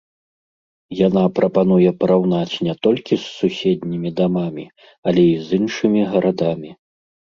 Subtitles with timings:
[1.07, 4.65] Яна прапануе параўнаць не толькі з суседнімі дамамі,
[5.13, 6.71] але і з іншымі гарадамі.